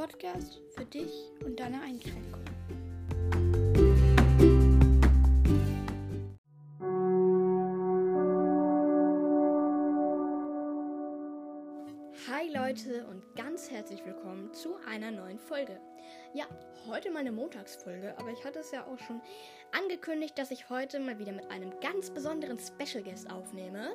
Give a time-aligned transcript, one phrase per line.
[0.00, 1.12] Podcast für dich
[1.44, 2.46] und deine Einschränkungen.
[12.30, 15.78] Hi Leute und ganz herzlich willkommen zu einer neuen Folge.
[16.32, 16.46] Ja,
[16.88, 19.20] heute meine Montagsfolge, aber ich hatte es ja auch schon
[19.72, 23.90] angekündigt, dass ich heute mal wieder mit einem ganz besonderen Special Guest aufnehme.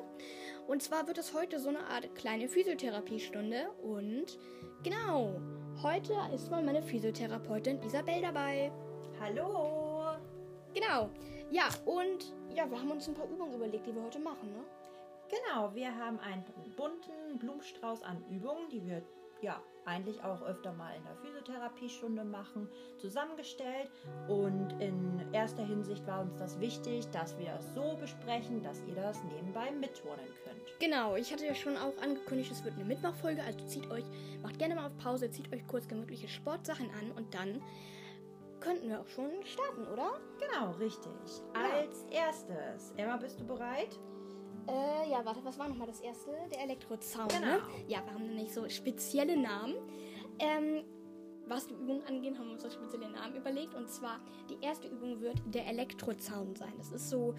[0.68, 4.38] Und zwar wird es heute so eine Art kleine Physiotherapiestunde und
[4.84, 5.40] genau,
[5.82, 8.70] heute ist mal meine Physiotherapeutin Isabel dabei.
[9.20, 10.16] Hallo!
[10.74, 11.10] Genau,
[11.50, 14.64] ja, und ja, wir haben uns ein paar Übungen überlegt, die wir heute machen, ne?
[15.28, 16.44] Genau, wir haben einen
[16.76, 19.02] bunten Blumenstrauß an Übungen, die wir
[19.42, 22.68] ja eigentlich auch öfter mal in der Physiotherapiestunde machen,
[22.98, 23.90] zusammengestellt.
[24.28, 28.96] Und in erster Hinsicht war uns das wichtig, dass wir das so besprechen, dass ihr
[28.96, 30.80] das nebenbei mitturnen könnt.
[30.80, 34.04] Genau, ich hatte ja schon auch angekündigt, es wird eine Mitmachfolge, also zieht euch,
[34.42, 37.62] macht gerne mal auf Pause, zieht euch kurz gemütliche Sportsachen an und dann
[38.60, 40.18] könnten wir auch schon starten, oder?
[40.40, 41.12] Genau, richtig.
[41.54, 41.80] Ja.
[41.80, 43.94] Als erstes, Emma, bist du bereit?
[43.94, 44.15] Äh,
[45.10, 46.30] ja, warte, was war nochmal das erste?
[46.50, 47.28] Der Elektrozaun.
[47.28, 47.46] Genau.
[47.46, 47.60] Ne?
[47.88, 49.74] Ja, wir haben nämlich so spezielle Namen.
[50.38, 50.84] Ähm,
[51.48, 53.74] was die Übung angeht, haben wir uns so spezielle Namen überlegt.
[53.74, 54.18] Und zwar,
[54.50, 56.72] die erste Übung wird der Elektrozaun sein.
[56.76, 57.34] Das ist so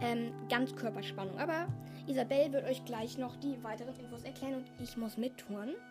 [0.00, 1.38] ähm, Ganzkörperspannung.
[1.38, 1.68] Aber
[2.06, 5.74] Isabel wird euch gleich noch die weiteren Infos erklären und ich muss mittouren.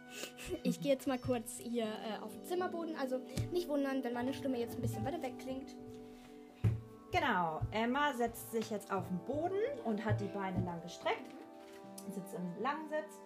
[0.63, 2.95] Ich gehe jetzt mal kurz hier äh, auf den Zimmerboden.
[2.95, 3.19] Also
[3.51, 5.75] nicht wundern, wenn meine Stimme jetzt ein bisschen weiter weg klingt.
[7.19, 11.35] Genau, Emma setzt sich jetzt auf den Boden und hat die Beine lang gestreckt,
[12.07, 13.19] sitzt im Langsitz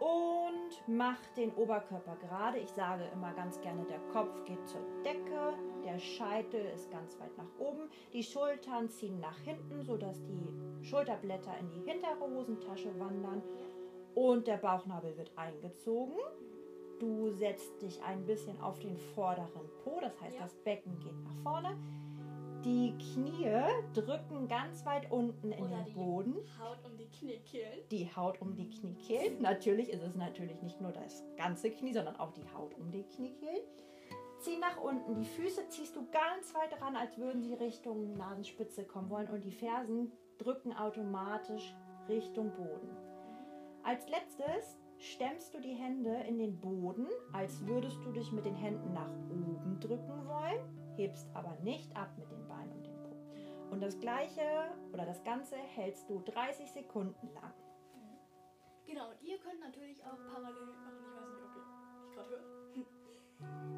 [0.00, 2.58] und macht den Oberkörper gerade.
[2.58, 7.34] Ich sage immer ganz gerne, der Kopf geht zur Decke, der Scheitel ist ganz weit
[7.38, 13.42] nach oben, die Schultern ziehen nach hinten, sodass die Schulterblätter in die hintere Hosentasche wandern
[14.14, 16.18] und der Bauchnabel wird eingezogen.
[17.00, 20.42] Du setzt dich ein bisschen auf den vorderen Po, das heißt, ja.
[20.42, 21.78] das Becken geht nach vorne.
[22.64, 23.52] Die Knie
[23.94, 26.34] drücken ganz weit unten in Oder den Boden.
[26.34, 27.88] Die Haut um die Kniekehlen.
[27.90, 29.40] Die Haut um die Kniekehlen.
[29.40, 33.04] Natürlich ist es natürlich nicht nur das ganze Knie, sondern auch die Haut um die
[33.04, 33.62] Kniekehlen.
[34.40, 35.14] Zieh nach unten.
[35.14, 39.28] Die Füße ziehst du ganz weit ran, als würden sie Richtung Nasenspitze kommen wollen.
[39.28, 41.74] Und die Fersen drücken automatisch
[42.08, 42.96] Richtung Boden.
[43.84, 48.56] Als letztes stemmst du die Hände in den Boden, als würdest du dich mit den
[48.56, 53.16] Händen nach oben drücken wollen, hebst aber nicht ab mit den Beinen und dem Po.
[53.70, 54.42] Und das gleiche
[54.92, 57.54] oder das Ganze hältst du 30 Sekunden lang.
[58.86, 60.96] Genau, und ihr könnt natürlich auch parallel machen.
[60.98, 61.62] Ich weiß nicht, ob ihr
[62.02, 63.77] mich gerade hört.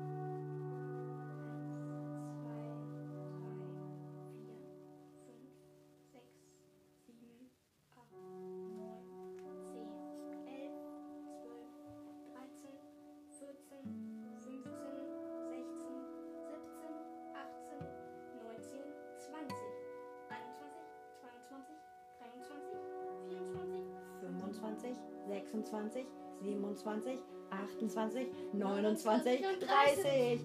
[25.31, 26.07] 26,
[26.43, 27.19] 27,
[27.51, 30.41] 28, 29, 30.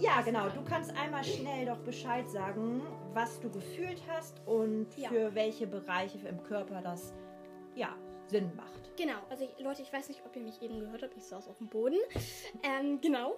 [0.00, 0.48] Ja, genau.
[0.48, 2.82] Du kannst einmal schnell doch Bescheid sagen,
[3.14, 5.08] was du gefühlt hast und Ja.
[5.08, 7.12] für welche Bereiche im Körper das
[7.74, 8.96] ja, Sinn macht.
[8.96, 11.16] Genau, also ich, Leute, ich weiß nicht, ob ihr mich eben gehört habt.
[11.16, 11.98] Ich saß auf dem Boden.
[12.62, 13.36] Ähm, genau.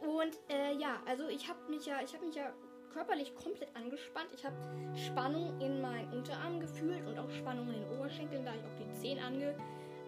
[0.00, 2.52] Und äh, ja, also ich habe mich ja, ich habe mich ja
[2.92, 4.28] körperlich komplett angespannt.
[4.34, 4.56] Ich habe
[4.96, 8.90] Spannung in meinen Unterarmen gefühlt und auch Spannung in den Oberschenkeln, da ich auch die
[9.00, 9.54] Zehen ange,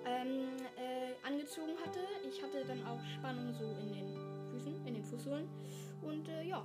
[0.05, 2.01] ähm, äh, angezogen hatte.
[2.29, 4.17] Ich hatte dann auch Spannung so in den
[4.51, 5.49] Füßen, in den Fußsohlen.
[6.03, 6.65] Und äh, ja,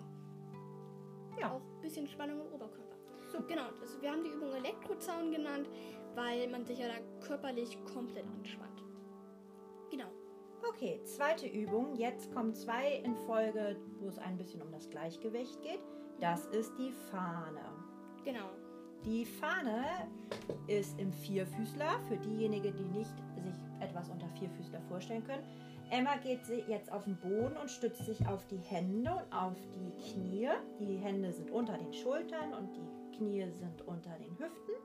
[1.40, 1.52] Ja.
[1.53, 2.96] auch ein bisschen Spannung im Oberkörper.
[3.31, 3.68] So, genau.
[3.81, 5.70] Also wir haben die Übung Elektrozaun genannt,
[6.16, 8.81] weil man sich ja da körperlich komplett anspannt.
[9.92, 10.08] Genau.
[10.68, 11.96] Okay, zweite Übung.
[11.96, 15.80] Jetzt kommen zwei in Folge, wo es ein bisschen um das Gleichgewicht geht.
[16.19, 17.62] Das ist die Fahne.
[18.25, 18.50] Genau.
[19.07, 19.85] Die Fahne
[20.68, 25.44] ist im Vierfüßler, für diejenigen, die nicht sich etwas unter Vierfüßler vorstellen können.
[25.89, 30.12] Emma geht jetzt auf den Boden und stützt sich auf die Hände und auf die
[30.12, 30.50] Knie.
[30.77, 34.75] Die Hände sind unter den Schultern und die Knie sind unter den Hüften.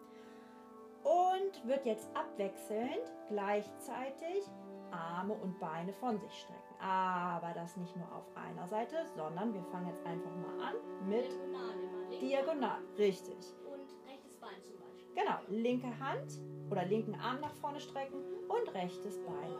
[1.02, 4.44] Und wird jetzt abwechselnd gleichzeitig
[4.92, 6.80] Arme und Beine von sich strecken.
[6.80, 11.26] Aber das nicht nur auf einer Seite, sondern wir fangen jetzt einfach mal an mit
[11.26, 12.80] Diagonal Diagonal.
[12.96, 13.61] Richtig.
[15.14, 18.18] Genau, linke Hand oder linken Arm nach vorne strecken
[18.48, 19.52] und rechtes Bein.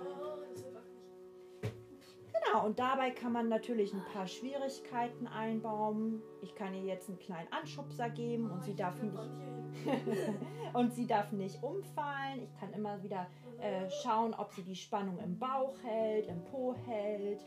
[2.33, 6.23] Genau, und dabei kann man natürlich ein paar Schwierigkeiten einbauen.
[6.43, 9.17] Ich kann ihr jetzt einen kleinen Anschubser geben und sie darf nicht,
[10.75, 12.43] und sie darf nicht umfallen.
[12.43, 13.27] Ich kann immer wieder
[13.61, 17.45] äh, schauen, ob sie die Spannung im Bauch hält, im Po hält.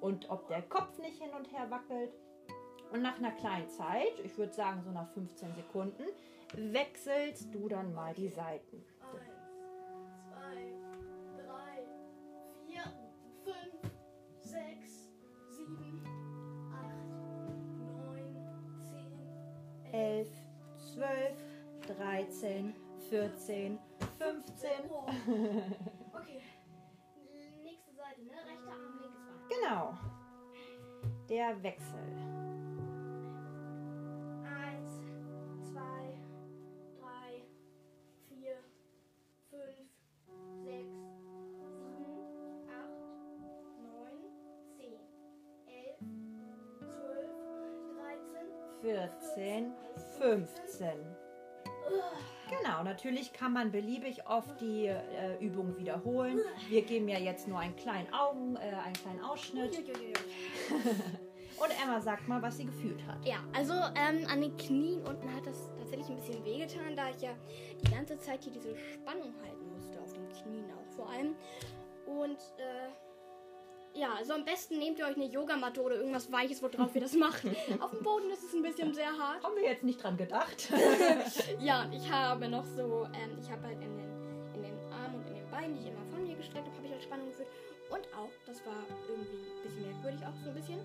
[0.00, 2.12] und ob der Kopf nicht hin und her wackelt.
[2.92, 6.04] Und nach einer kleinen Zeit, ich würde sagen so nach 15 Sekunden,
[6.54, 8.84] wechselst du dann mal die Seiten.
[10.32, 10.84] Eins,
[11.34, 11.84] zwei, drei,
[12.66, 12.82] vier,
[13.44, 13.92] fünf,
[14.40, 15.10] sechs,
[15.50, 16.04] sieben,
[16.72, 17.08] acht,
[17.78, 18.36] neun,
[18.80, 20.28] zehn, 11,
[20.94, 21.36] 12,
[21.98, 22.74] 13,
[23.10, 23.78] 14,
[24.18, 24.70] 15.
[24.90, 25.06] Oh.
[26.18, 26.40] Okay.
[27.62, 28.32] Nächste Seite, ne?
[28.32, 29.48] Rechter Arm, linkes Bein.
[29.48, 29.98] Genau.
[31.28, 32.35] Der Wechsel.
[49.36, 49.72] 14,
[50.18, 50.88] 15.
[52.48, 56.40] Genau, natürlich kann man beliebig oft die äh, Übung wiederholen.
[56.68, 59.76] Wir geben ja jetzt nur einen kleinen Augen, äh, einen kleinen Ausschnitt.
[61.58, 63.24] Und Emma sagt mal, was sie gefühlt hat.
[63.26, 67.20] Ja, also ähm, an den Knien unten hat das tatsächlich ein bisschen wehgetan, da ich
[67.20, 67.30] ja
[67.82, 71.34] die ganze Zeit hier diese Spannung halten musste, auf den Knien auch vor allem.
[72.06, 72.88] Und äh,
[73.96, 77.14] ja, also am besten nehmt ihr euch eine Yogamatte oder irgendwas Weiches, worauf ihr das
[77.16, 77.42] macht.
[77.80, 79.42] auf dem Boden ist es ein bisschen sehr hart.
[79.42, 80.70] Haben wir jetzt nicht dran gedacht?
[81.60, 85.16] Ja, und ich habe noch so, ähm, ich habe halt in den, in den Armen
[85.16, 87.28] und in den Beinen, die ich immer von mir gestreckt habe, habe ich halt Spannung
[87.28, 87.48] gefühlt.
[87.90, 88.74] Und auch, das war
[89.08, 90.80] irgendwie ein bisschen merkwürdig, auch so ein bisschen,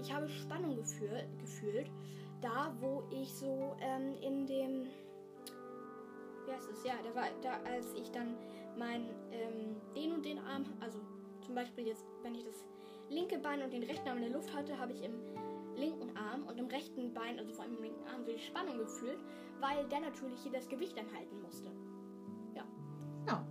[0.00, 1.90] ich habe Spannung gefühlt, gefühlt
[2.40, 4.86] da wo ich so ähm, in dem,
[6.46, 8.36] wie heißt es, ja, da war, da als ich dann
[8.78, 10.64] mein, ähm, den und den Arm,
[11.56, 12.64] Beispiel jetzt, wenn ich das
[13.08, 15.14] linke Bein und den rechten Arm in der Luft hatte, habe ich im
[15.74, 18.78] linken Arm und im rechten Bein, also vor allem im linken Arm, so die Spannung
[18.78, 19.18] gefühlt,
[19.60, 21.70] weil der natürlich hier das Gewicht anhalten musste.
[22.54, 22.64] Ja.
[23.26, 23.46] Ja.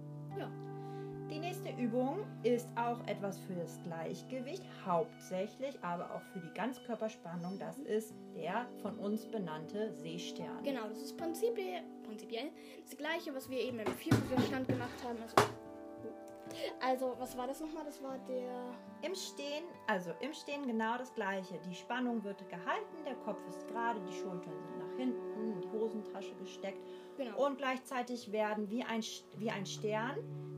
[1.30, 7.58] Die nächste Übung ist auch etwas für das Gleichgewicht, hauptsächlich, aber auch für die Ganzkörperspannung.
[7.58, 10.64] Das ist der von uns benannte Seestern.
[10.64, 12.52] Genau, das ist prinzipiell, prinzipiell
[12.84, 15.18] das gleiche, was wir eben im Vierfüßlerstand gemacht haben.
[15.22, 15.36] Also,
[16.82, 17.86] also, was war das nochmal?
[17.86, 18.72] Das war der.
[19.02, 21.60] Im Stehen, also im Stehen genau das gleiche.
[21.70, 25.68] Die Spannung wird gehalten, der Kopf ist gerade, die Schultern sind nach hinten, in die
[25.70, 26.80] Hosentasche gesteckt
[27.18, 27.46] Genau.
[27.46, 29.02] und gleichzeitig werden wie ein,
[29.38, 30.18] wie ein Stern,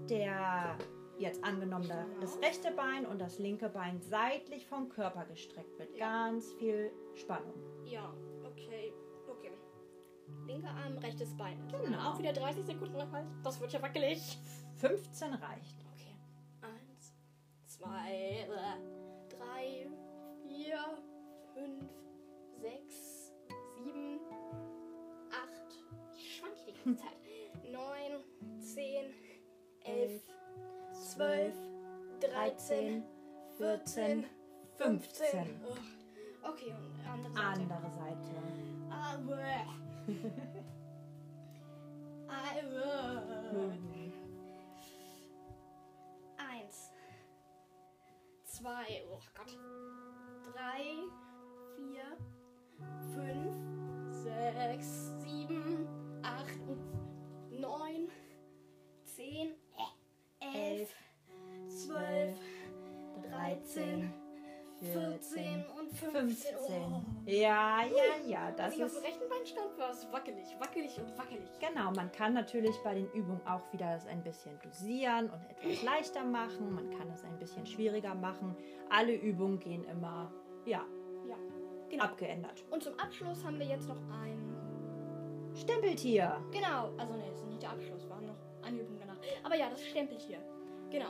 [0.09, 0.77] der
[1.17, 5.97] jetzt angenommen da- das rechte Bein und das linke Bein seitlich vom Körper gestreckt wird.
[5.97, 7.53] Ganz viel Spannung.
[7.85, 8.13] Ja,
[8.45, 8.93] okay.
[9.27, 9.51] Okay.
[10.45, 11.57] Linker Arm, rechtes Bein.
[11.83, 12.11] Genau.
[12.11, 13.09] Auch wieder 30 Sekunden lang.
[13.43, 14.37] Das wird ja wackelig.
[14.79, 15.85] 15 reicht.
[15.93, 16.15] Okay.
[16.61, 17.13] Eins,
[17.65, 18.47] zwei,
[19.29, 19.87] drei,
[20.43, 20.77] vier,
[21.53, 21.89] fünf,
[22.61, 23.33] sechs,
[23.75, 24.19] sieben,
[25.31, 25.83] acht.
[26.13, 27.17] Ich schwank hier die ganze Zeit.
[27.71, 28.23] Neun,
[28.59, 29.13] zehn,
[29.83, 30.21] elf,
[30.93, 31.55] zwölf,
[32.19, 33.03] dreizehn,
[33.57, 34.25] 14,
[34.77, 35.39] 15.
[35.65, 35.77] Ugh.
[36.43, 37.45] Okay, und andere Seite.
[37.45, 38.27] Andere Seite.
[42.29, 42.53] Ah,
[43.53, 43.96] bäh.
[48.67, 49.01] Zwei.
[49.09, 49.57] Oh Gott.
[50.53, 50.83] Drei.
[51.77, 52.17] Vier.
[53.13, 53.55] Fünf.
[54.11, 55.13] Sechs.
[55.21, 55.87] Sieben.
[56.21, 56.59] Acht.
[57.49, 58.09] Neun.
[59.05, 59.53] Zehn.
[60.41, 60.93] Elf.
[61.69, 62.37] Zwölf.
[63.31, 64.13] 13.
[64.81, 66.11] 14 und 15.
[66.11, 66.55] 15.
[66.59, 66.67] Oh.
[67.27, 70.97] Ja, ja, ja, das ich auf ist dem rechten Bein stand, war es wackelig, wackelig
[70.97, 71.49] und wackelig.
[71.59, 75.83] Genau, man kann natürlich bei den Übungen auch wieder das ein bisschen dosieren und etwas
[75.83, 76.73] leichter machen.
[76.73, 78.55] Man kann es ein bisschen schwieriger machen.
[78.89, 80.31] Alle Übungen gehen immer,
[80.65, 80.85] ja,
[81.27, 81.35] Ja,
[81.89, 82.05] genau.
[82.05, 82.63] abgeändert.
[82.71, 84.55] Und zum Abschluss haben wir jetzt noch ein.
[85.53, 86.41] Stempeltier.
[86.51, 89.17] Genau, also ne, das ist nicht der Abschluss, war noch eine Übung danach.
[89.43, 90.39] Aber ja, das Stempeltier.
[90.89, 91.09] Genau.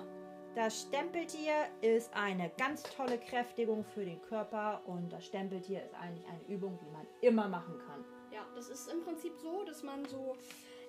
[0.57, 6.25] Das Stempeltier ist eine ganz tolle Kräftigung für den Körper und das Stempeltier ist eigentlich
[6.27, 8.03] eine Übung, die man immer machen kann.
[8.31, 10.35] Ja, das ist im Prinzip so, dass man so.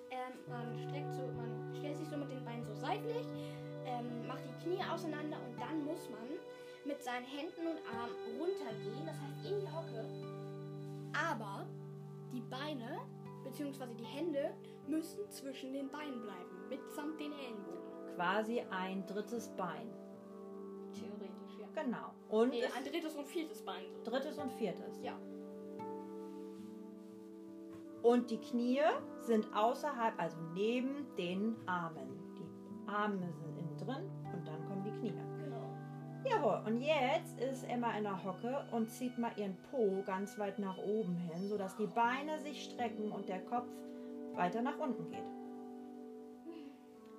[0.09, 3.27] Ähm, man streckt so, man stellt sich so mit den Beinen so seitlich,
[3.85, 6.27] ähm, macht die Knie auseinander und dann muss man
[6.83, 10.03] mit seinen Händen und Armen runtergehen, das heißt in die Hocke.
[11.13, 11.67] Aber
[12.33, 13.01] die Beine,
[13.43, 14.49] beziehungsweise die Hände,
[14.87, 17.88] müssen zwischen den Beinen bleiben, mitsamt den Ellenbogen.
[18.15, 19.89] Quasi ein drittes Bein.
[20.93, 21.67] Theoretisch, ja.
[21.83, 22.13] Genau.
[22.29, 23.83] Und Nee, ein drittes und viertes Bein.
[24.03, 24.11] So.
[24.11, 24.99] drittes und viertes.
[25.01, 25.17] Ja.
[28.01, 28.81] Und die Knie
[29.21, 32.17] sind außerhalb, also neben den Armen.
[32.37, 35.13] Die Arme sind innen drin und dann kommen die Knie.
[35.43, 35.69] Genau.
[36.25, 40.59] Jawohl, und jetzt ist Emma in der Hocke und zieht mal ihren Po ganz weit
[40.59, 43.67] nach oben hin, sodass die Beine sich strecken und der Kopf
[44.33, 45.23] weiter nach unten geht.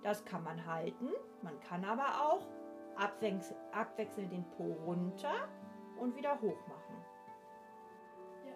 [0.02, 1.11] Das kann man halten,
[1.42, 2.47] man kann aber auch
[2.97, 5.49] abwechs abwechselnd den Po runter
[5.99, 6.97] und wieder hoch machen.
[8.47, 8.54] Ja.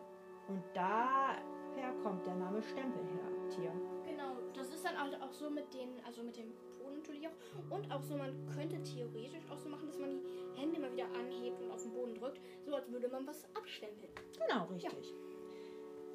[0.48, 3.72] Und daher kommt der Name Stempel her, Tier.
[4.06, 7.76] Genau, das ist dann halt auch so mit den, also mit dem Po natürlich auch.
[7.76, 11.06] Und auch so, man könnte theoretisch auch so machen, dass man die Hände immer wieder
[11.18, 14.12] anhebt und auf den Boden drückt, so als würde man was abstempeln.
[14.38, 15.14] Genau, richtig.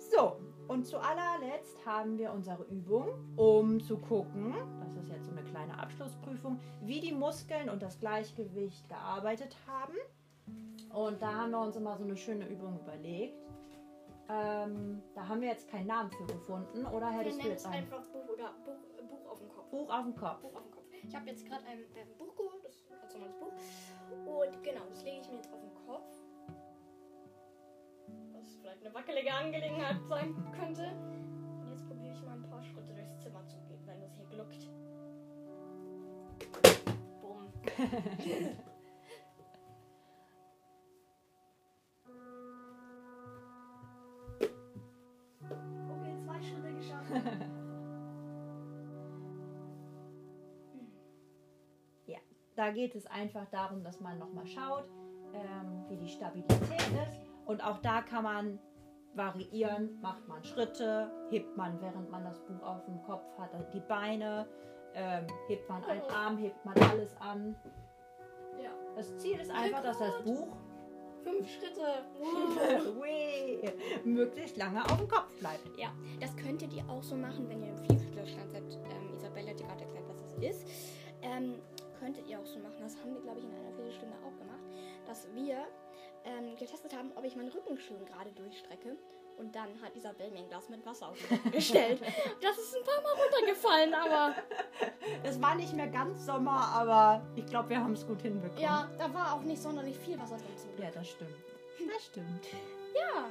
[0.10, 0.38] So,
[0.68, 5.44] und zu allerletzt haben wir unsere Übung, um zu gucken, das ist jetzt so eine
[5.44, 9.94] kleine Abschlussprüfung, wie die Muskeln und das Gleichgewicht gearbeitet haben.
[10.92, 13.36] Und da haben wir uns immer so eine schöne Übung überlegt.
[14.30, 17.62] Ähm, da haben wir jetzt keinen Namen für gefunden, oder Wir hättest du nennen jetzt
[17.62, 19.70] es ein einfach Buch oder Buch, äh, Buch auf dem Kopf.
[19.70, 20.42] Buch auf dem Kopf?
[20.42, 20.86] Buch auf dem Kopf.
[21.08, 23.54] Ich habe jetzt gerade ein, ein Buch geholt, das ist ein ganz normales Buch.
[24.25, 26.18] Und genau, das lege ich mir jetzt auf den Kopf.
[28.62, 30.91] Vielleicht eine wackelige Angelegenheit sein könnte.
[31.62, 34.25] Und jetzt probiere ich mal ein paar Schritte durchs Zimmer zu gehen, wenn das hier
[34.25, 34.70] gluckt.
[37.22, 37.51] Bumm.
[45.91, 47.12] Okay, zwei Schritte geschafft.
[52.60, 54.84] Da geht es einfach darum, dass man nochmal schaut,
[55.34, 56.60] ähm, wie die Stabilität
[57.08, 57.18] ist.
[57.50, 58.60] Und auch da kann man
[59.15, 60.00] variieren.
[60.01, 63.79] Macht man Schritte, hebt man, während man das Buch auf dem Kopf hat, also die
[63.79, 64.48] Beine,
[64.94, 67.56] ähm, hebt man einen Arm, hebt man alles an.
[68.62, 68.70] Ja.
[68.96, 70.48] Das Ziel ist einfach, dass das Buch
[71.24, 72.06] Fünf Schritte.
[74.06, 75.75] Möglichst lange auf dem Kopf bleibt.
[75.75, 75.89] Ja,
[76.22, 78.63] das könntet ihr auch so machen, wenn ihr im Vielfältigstand seid.
[78.63, 80.68] Ähm, Isabelle hat dir gerade erklärt, was das ist.
[81.24, 81.56] Ähm,
[82.00, 82.77] könntet ihr auch so machen.
[82.79, 84.63] Das haben wir, glaube ich, in einer Viertelstunde auch gemacht.
[85.08, 85.68] Dass wir
[86.25, 88.97] ähm, getestet haben, ob ich meinen Rücken schön gerade durchstrecke.
[89.38, 92.01] Und dann hat Isabelle mir ein Glas mit Wasser auf den Rücken gestellt.
[92.41, 94.35] Das ist ein paar Mal runtergefallen, aber
[95.23, 98.61] Es war nicht mehr ganz Sommer, aber ich glaube, wir haben es gut hinbekommen.
[98.61, 100.83] ja, da war auch nicht sonderlich viel Wasser drin zum Glück.
[100.85, 101.35] Ja, das stimmt.
[101.93, 102.47] Das stimmt.
[102.93, 103.25] Ja.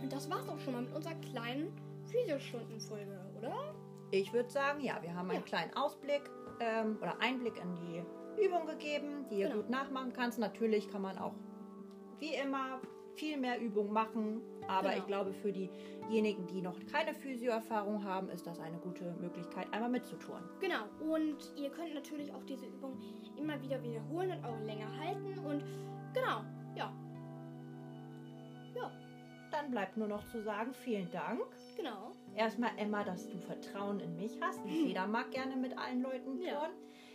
[0.00, 3.74] Und das war's auch schon mal mit unserer kleinen Physiostundenfolge, oder?
[4.12, 5.46] Ich würde sagen, ja, wir haben einen Ja.
[5.46, 6.22] kleinen Ausblick
[6.60, 9.62] ähm, oder Einblick in die Übung gegeben, die ihr Genau.
[9.62, 10.38] gut nachmachen kannst.
[10.38, 11.32] Natürlich kann man auch
[12.20, 12.80] wie immer
[13.14, 15.00] viel mehr Übung machen, aber Genau.
[15.00, 19.90] ich glaube, für diejenigen, die noch keine Physio-Erfahrung haben, ist das eine gute Möglichkeit, einmal
[19.90, 20.40] mitzutun.
[20.60, 22.98] Genau, und ihr könnt natürlich auch diese Übung
[23.36, 25.38] immer wieder wiederholen und auch länger halten.
[25.40, 25.62] Und
[26.14, 26.42] genau,
[26.74, 26.92] ja,
[29.50, 31.42] Dann bleibt nur noch zu sagen, vielen Dank.
[31.76, 32.12] genau.
[32.34, 34.64] Erstmal, Emma, dass du Vertrauen in mich hast.
[34.64, 36.70] Jeder mag gerne mit allen Leuten Ja.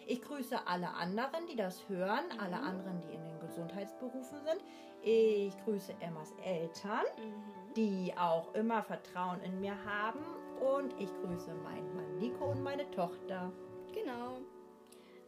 [0.10, 2.40] Ich grüße alle anderen, die das hören, Mhm.
[2.40, 4.64] alle anderen, die in den Gesundheitsberufen sind.
[5.02, 7.74] Ich grüße Emmas Eltern, Mhm.
[7.76, 10.20] die auch immer Vertrauen in mir haben.
[10.62, 13.52] Und ich grüße meinen Mann Nico und meine Tochter.
[13.94, 14.40] Genau.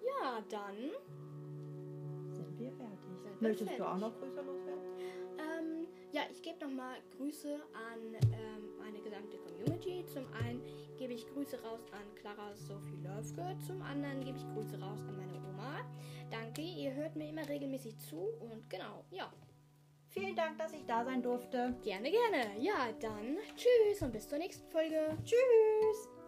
[0.02, 0.92] Ja, dann,
[2.34, 2.98] Sind wir fertig?
[3.22, 3.78] Sind Möchtest fertig.
[3.86, 4.82] du auch noch Grüße loswerden?
[5.38, 10.04] ähm, ja, ich gebe nochmal Grüße an ähm, meine gesamte Community.
[10.08, 10.62] Zum einen
[11.00, 15.16] gebe ich Grüße raus an Clara Sophie Löfke, zum anderen gebe ich Grüße raus an
[15.16, 15.80] meine Oma.
[16.30, 19.32] Danke, ihr hört mir immer regelmäßig zu und genau, ja,
[20.12, 21.76] Vielen Dank, dass ich da sein durfte.
[21.84, 22.60] gerne, gerne.
[22.60, 25.16] Ja, dann tschüss und bis zur nächsten Folge.
[25.24, 26.19] Tschüss!